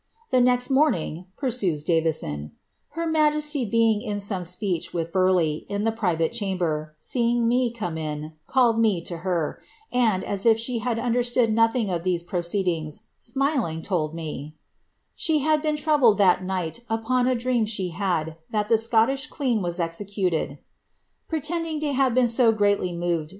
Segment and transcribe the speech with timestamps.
[0.01, 2.51] ^ The next diog," parsnes Davison, ^
[2.97, 7.99] her majesty being in some speech with eigh, in the private chamber, seeing me come
[7.99, 9.61] in, called me to her,
[9.93, 14.19] v if she had understood nothing of |hese proceedings, smiling, told
[15.13, 19.61] >she had been troubled that night upon a dream she had, that the tish queen
[19.61, 20.57] was executed,'
[21.27, 23.29] pretending to have been so greatly moved